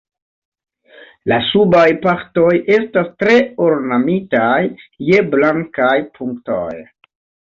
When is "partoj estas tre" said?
2.05-3.35